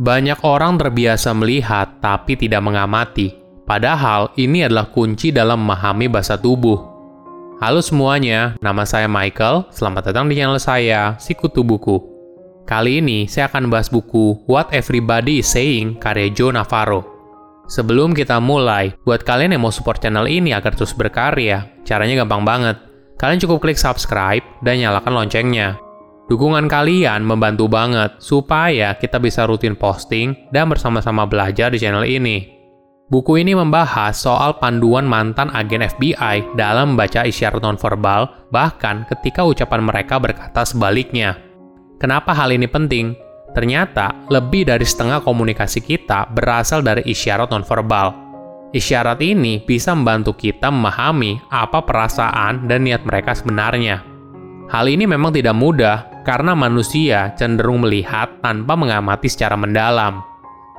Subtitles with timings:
[0.00, 3.36] Banyak orang terbiasa melihat tapi tidak mengamati.
[3.68, 6.80] Padahal ini adalah kunci dalam memahami bahasa tubuh.
[7.60, 9.68] Halo semuanya, nama saya Michael.
[9.68, 12.00] Selamat datang di channel saya, Sikutu Buku.
[12.64, 17.04] Kali ini saya akan bahas buku What Everybody is Saying karya Joe Navarro.
[17.68, 22.48] Sebelum kita mulai, buat kalian yang mau support channel ini agar terus berkarya, caranya gampang
[22.48, 22.80] banget.
[23.20, 25.89] Kalian cukup klik subscribe dan nyalakan loncengnya
[26.30, 32.46] Dukungan kalian membantu banget supaya kita bisa rutin posting dan bersama-sama belajar di channel ini.
[33.10, 39.82] Buku ini membahas soal panduan mantan agen FBI dalam membaca isyarat nonverbal, bahkan ketika ucapan
[39.82, 41.34] mereka berkata sebaliknya.
[41.98, 43.18] Kenapa hal ini penting?
[43.50, 48.14] Ternyata lebih dari setengah komunikasi kita berasal dari isyarat nonverbal.
[48.70, 54.06] Isyarat ini bisa membantu kita memahami apa perasaan dan niat mereka sebenarnya.
[54.70, 60.22] Hal ini memang tidak mudah karena manusia cenderung melihat tanpa mengamati secara mendalam.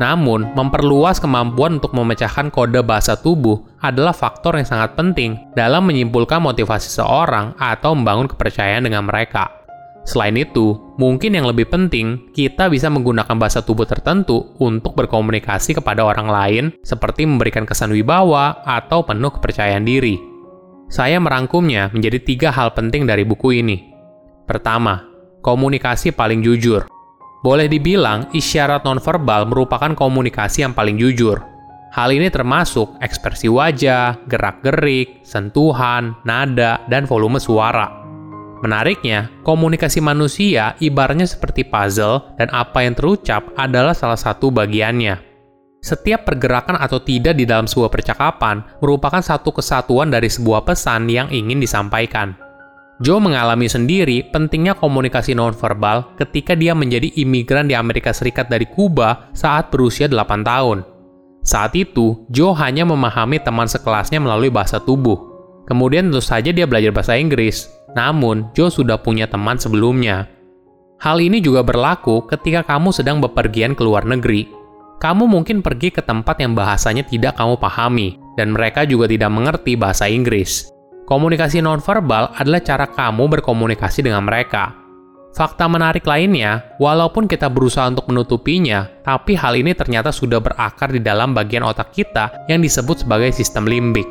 [0.00, 6.40] Namun, memperluas kemampuan untuk memecahkan kode bahasa tubuh adalah faktor yang sangat penting dalam menyimpulkan
[6.40, 9.52] motivasi seorang atau membangun kepercayaan dengan mereka.
[10.08, 16.08] Selain itu, mungkin yang lebih penting, kita bisa menggunakan bahasa tubuh tertentu untuk berkomunikasi kepada
[16.08, 20.16] orang lain, seperti memberikan kesan wibawa atau penuh kepercayaan diri.
[20.88, 23.76] Saya merangkumnya menjadi tiga hal penting dari buku ini.
[24.44, 25.13] Pertama,
[25.44, 26.88] komunikasi paling jujur.
[27.44, 31.44] Boleh dibilang, isyarat nonverbal merupakan komunikasi yang paling jujur.
[31.92, 38.02] Hal ini termasuk ekspresi wajah, gerak-gerik, sentuhan, nada, dan volume suara.
[38.64, 45.20] Menariknya, komunikasi manusia ibaratnya seperti puzzle dan apa yang terucap adalah salah satu bagiannya.
[45.84, 51.28] Setiap pergerakan atau tidak di dalam sebuah percakapan merupakan satu kesatuan dari sebuah pesan yang
[51.28, 52.43] ingin disampaikan.
[53.02, 59.34] Joe mengalami sendiri pentingnya komunikasi nonverbal ketika dia menjadi imigran di Amerika Serikat dari Kuba
[59.34, 60.86] saat berusia 8 tahun.
[61.42, 65.18] Saat itu, Joe hanya memahami teman sekelasnya melalui bahasa tubuh.
[65.66, 67.66] Kemudian tentu saja dia belajar bahasa Inggris.
[67.98, 70.30] Namun, Joe sudah punya teman sebelumnya.
[71.02, 74.48] Hal ini juga berlaku ketika kamu sedang bepergian ke luar negeri.
[75.02, 79.76] Kamu mungkin pergi ke tempat yang bahasanya tidak kamu pahami, dan mereka juga tidak mengerti
[79.76, 80.73] bahasa Inggris.
[81.04, 84.72] Komunikasi nonverbal adalah cara kamu berkomunikasi dengan mereka.
[85.36, 91.02] Fakta menarik lainnya, walaupun kita berusaha untuk menutupinya, tapi hal ini ternyata sudah berakar di
[91.02, 94.06] dalam bagian otak kita yang disebut sebagai sistem limbik.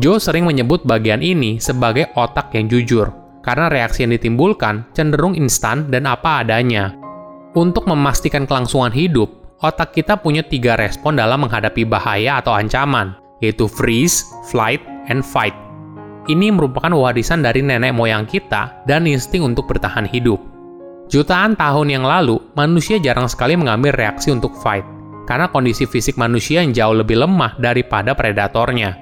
[0.00, 3.12] Joe sering menyebut bagian ini sebagai otak yang jujur,
[3.44, 6.96] karena reaksi yang ditimbulkan cenderung instan dan apa adanya.
[7.52, 9.28] Untuk memastikan kelangsungan hidup,
[9.60, 14.80] otak kita punya tiga respon dalam menghadapi bahaya atau ancaman, yaitu freeze, flight,
[15.12, 15.52] and fight.
[16.30, 20.38] Ini merupakan warisan dari nenek moyang kita dan insting untuk bertahan hidup.
[21.10, 24.86] Jutaan tahun yang lalu, manusia jarang sekali mengambil reaksi untuk fight,
[25.26, 28.96] karena kondisi fisik manusia yang jauh lebih lemah daripada predatornya.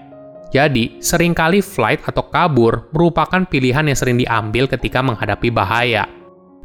[0.51, 6.11] Jadi, sering kali flight atau kabur merupakan pilihan yang sering diambil ketika menghadapi bahaya.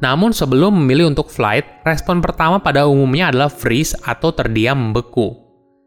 [0.01, 5.44] Namun sebelum memilih untuk flight, respon pertama pada umumnya adalah freeze atau terdiam membeku.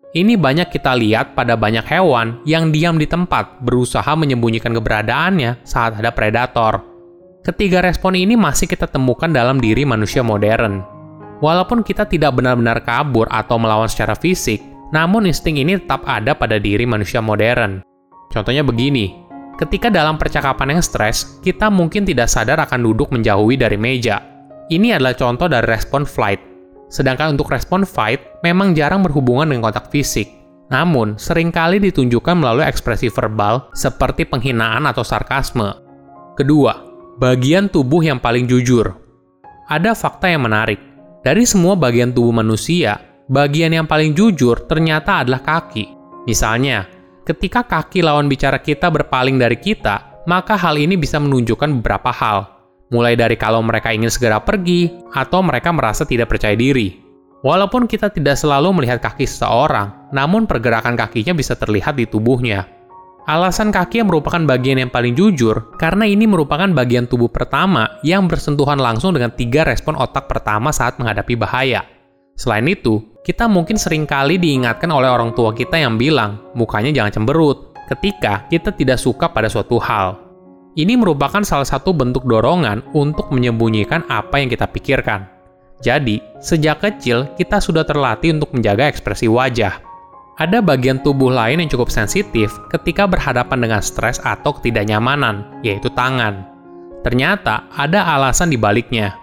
[0.08, 6.00] Ini banyak kita lihat pada banyak hewan yang diam di tempat, berusaha menyembunyikan keberadaannya saat
[6.00, 6.80] ada predator.
[7.44, 10.80] Ketiga respon ini masih kita temukan dalam diri manusia modern.
[11.44, 14.64] Walaupun kita tidak benar-benar kabur atau melawan secara fisik,
[14.96, 17.84] namun insting ini tetap ada pada diri manusia modern.
[18.32, 19.12] Contohnya begini,
[19.60, 24.24] ketika dalam percakapan yang stres, kita mungkin tidak sadar akan duduk menjauhi dari meja.
[24.72, 26.40] Ini adalah contoh dari respon flight,
[26.88, 30.28] Sedangkan untuk respon fight memang jarang berhubungan dengan kontak fisik.
[30.68, 35.80] Namun, sering kali ditunjukkan melalui ekspresi verbal seperti penghinaan atau sarkasme.
[36.36, 36.76] Kedua,
[37.16, 38.92] bagian tubuh yang paling jujur.
[39.68, 40.80] Ada fakta yang menarik.
[41.24, 45.88] Dari semua bagian tubuh manusia, bagian yang paling jujur ternyata adalah kaki.
[46.28, 46.84] Misalnya,
[47.24, 52.57] ketika kaki lawan bicara kita berpaling dari kita, maka hal ini bisa menunjukkan beberapa hal
[52.88, 57.04] mulai dari kalau mereka ingin segera pergi atau mereka merasa tidak percaya diri.
[57.38, 62.66] Walaupun kita tidak selalu melihat kaki seseorang, namun pergerakan kakinya bisa terlihat di tubuhnya.
[63.28, 68.24] Alasan kaki yang merupakan bagian yang paling jujur karena ini merupakan bagian tubuh pertama yang
[68.24, 71.84] bersentuhan langsung dengan tiga respon otak pertama saat menghadapi bahaya.
[72.40, 77.20] Selain itu, kita mungkin sering kali diingatkan oleh orang tua kita yang bilang, mukanya jangan
[77.20, 80.27] cemberut, ketika kita tidak suka pada suatu hal.
[80.78, 85.26] Ini merupakan salah satu bentuk dorongan untuk menyembunyikan apa yang kita pikirkan.
[85.82, 89.82] Jadi, sejak kecil kita sudah terlatih untuk menjaga ekspresi wajah.
[90.38, 96.46] Ada bagian tubuh lain yang cukup sensitif ketika berhadapan dengan stres atau ketidaknyamanan, yaitu tangan.
[97.02, 99.18] Ternyata ada alasan di baliknya.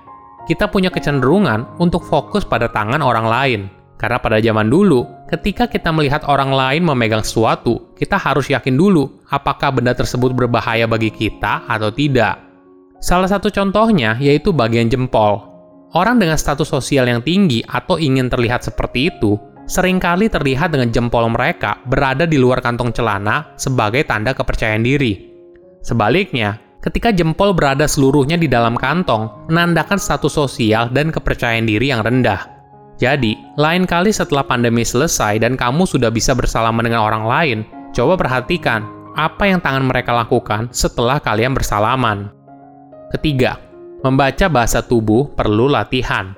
[0.46, 3.62] kita punya kecenderungan untuk fokus pada tangan orang lain.
[3.98, 9.22] Karena pada zaman dulu, ketika kita melihat orang lain memegang sesuatu, kita harus yakin dulu
[9.30, 12.42] apakah benda tersebut berbahaya bagi kita atau tidak.
[13.02, 15.46] Salah satu contohnya yaitu bagian jempol.
[15.96, 20.92] Orang dengan status sosial yang tinggi atau ingin terlihat seperti itu, sering kali terlihat dengan
[20.92, 25.32] jempol mereka berada di luar kantong celana sebagai tanda kepercayaan diri.
[25.86, 32.02] Sebaliknya, ketika jempol berada seluruhnya di dalam kantong, menandakan status sosial dan kepercayaan diri yang
[32.02, 32.55] rendah.
[32.96, 37.58] Jadi, lain kali setelah pandemi selesai dan kamu sudah bisa bersalaman dengan orang lain,
[37.92, 42.32] coba perhatikan apa yang tangan mereka lakukan setelah kalian bersalaman.
[43.12, 43.60] Ketiga,
[44.04, 46.36] membaca bahasa tubuh perlu latihan.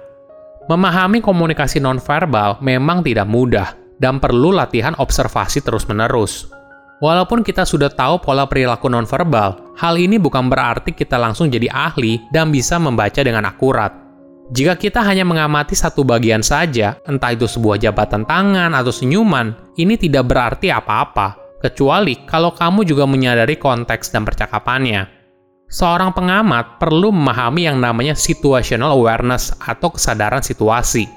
[0.66, 6.50] Memahami komunikasi nonverbal memang tidak mudah dan perlu latihan observasi terus-menerus.
[6.98, 12.18] Walaupun kita sudah tahu pola perilaku nonverbal, hal ini bukan berarti kita langsung jadi ahli
[12.34, 14.07] dan bisa membaca dengan akurat.
[14.48, 20.00] Jika kita hanya mengamati satu bagian saja, entah itu sebuah jabatan tangan atau senyuman, ini
[20.00, 25.04] tidak berarti apa-apa, kecuali kalau kamu juga menyadari konteks dan percakapannya.
[25.68, 31.12] Seorang pengamat perlu memahami yang namanya situational awareness atau kesadaran situasi.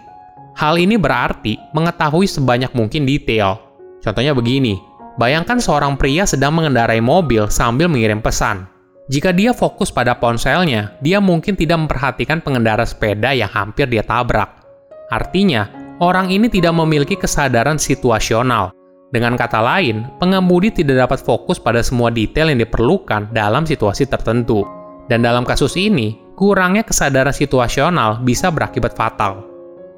[0.58, 3.62] Hal ini berarti mengetahui sebanyak mungkin detail.
[4.02, 4.74] Contohnya begini,
[5.22, 8.66] bayangkan seorang pria sedang mengendarai mobil sambil mengirim pesan.
[9.10, 14.62] Jika dia fokus pada ponselnya, dia mungkin tidak memperhatikan pengendara sepeda yang hampir dia tabrak.
[15.10, 15.66] Artinya,
[15.98, 18.70] orang ini tidak memiliki kesadaran situasional.
[19.10, 24.62] Dengan kata lain, pengemudi tidak dapat fokus pada semua detail yang diperlukan dalam situasi tertentu.
[25.10, 29.42] Dan dalam kasus ini, kurangnya kesadaran situasional bisa berakibat fatal.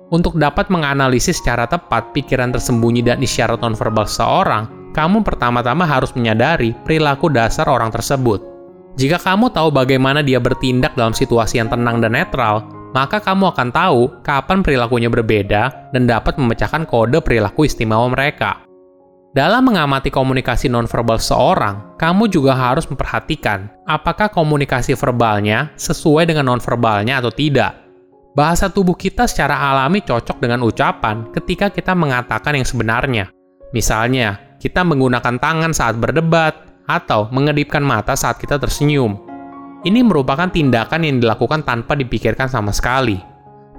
[0.09, 6.73] Untuk dapat menganalisis secara tepat pikiran tersembunyi dan isyarat nonverbal seseorang, kamu pertama-tama harus menyadari
[6.89, 8.52] perilaku dasar orang tersebut.
[8.93, 13.69] Jika kamu tahu bagaimana dia bertindak dalam situasi yang tenang dan netral, maka kamu akan
[13.73, 18.69] tahu kapan perilakunya berbeda dan dapat memecahkan kode perilaku istimewa mereka.
[19.33, 27.17] Dalam mengamati komunikasi nonverbal seorang, kamu juga harus memperhatikan apakah komunikasi verbalnya sesuai dengan nonverbalnya
[27.17, 27.81] atau tidak.
[28.37, 33.33] Bahasa tubuh kita secara alami cocok dengan ucapan ketika kita mengatakan yang sebenarnya.
[33.73, 39.19] Misalnya, kita menggunakan tangan saat berdebat, atau mengedipkan mata saat kita tersenyum.
[39.83, 43.19] Ini merupakan tindakan yang dilakukan tanpa dipikirkan sama sekali.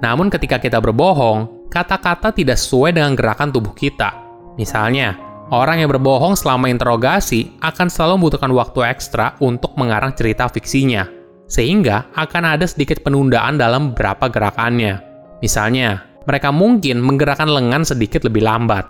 [0.03, 4.11] Namun ketika kita berbohong, kata-kata tidak sesuai dengan gerakan tubuh kita.
[4.59, 5.15] Misalnya,
[5.47, 11.07] orang yang berbohong selama interogasi akan selalu membutuhkan waktu ekstra untuk mengarang cerita fiksinya,
[11.47, 14.99] sehingga akan ada sedikit penundaan dalam beberapa gerakannya.
[15.39, 18.87] Misalnya, mereka mungkin menggerakkan lengan sedikit lebih lambat.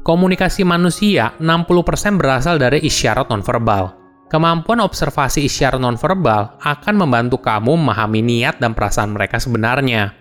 [0.00, 4.00] Komunikasi manusia 60% berasal dari isyarat nonverbal.
[4.32, 10.16] Kemampuan observasi isyarat nonverbal akan membantu kamu memahami niat dan perasaan mereka sebenarnya.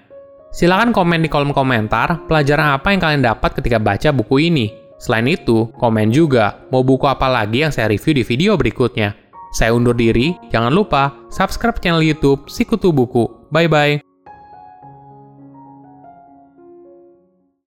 [0.50, 4.68] Silahkan komen di kolom komentar pelajaran apa yang kalian dapat ketika baca buku ini.
[5.00, 9.16] Selain itu, komen juga mau buku apa lagi yang saya review di video berikutnya.
[9.56, 13.48] Saya undur diri, jangan lupa subscribe channel YouTube Sikutu Buku.
[13.48, 14.09] Bye bye.